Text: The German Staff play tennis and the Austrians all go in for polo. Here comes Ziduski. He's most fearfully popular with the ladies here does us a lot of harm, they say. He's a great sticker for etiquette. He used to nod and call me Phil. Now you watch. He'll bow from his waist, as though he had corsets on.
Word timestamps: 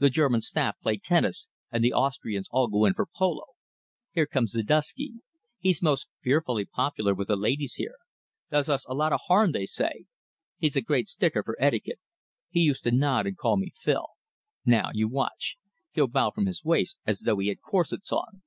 The 0.00 0.10
German 0.10 0.40
Staff 0.40 0.80
play 0.80 0.96
tennis 0.96 1.48
and 1.70 1.84
the 1.84 1.92
Austrians 1.92 2.48
all 2.50 2.66
go 2.66 2.86
in 2.86 2.94
for 2.94 3.06
polo. 3.06 3.44
Here 4.10 4.26
comes 4.26 4.50
Ziduski. 4.52 5.20
He's 5.60 5.80
most 5.80 6.08
fearfully 6.22 6.64
popular 6.64 7.14
with 7.14 7.28
the 7.28 7.36
ladies 7.36 7.74
here 7.74 7.94
does 8.50 8.68
us 8.68 8.84
a 8.88 8.94
lot 8.94 9.12
of 9.12 9.20
harm, 9.28 9.52
they 9.52 9.66
say. 9.66 10.06
He's 10.58 10.74
a 10.74 10.80
great 10.82 11.06
sticker 11.08 11.44
for 11.44 11.56
etiquette. 11.60 12.00
He 12.48 12.62
used 12.62 12.82
to 12.82 12.90
nod 12.90 13.28
and 13.28 13.36
call 13.38 13.56
me 13.56 13.70
Phil. 13.76 14.08
Now 14.66 14.90
you 14.92 15.06
watch. 15.06 15.54
He'll 15.92 16.08
bow 16.08 16.32
from 16.32 16.46
his 16.46 16.64
waist, 16.64 16.98
as 17.06 17.20
though 17.20 17.36
he 17.38 17.46
had 17.46 17.60
corsets 17.62 18.10
on. 18.10 18.42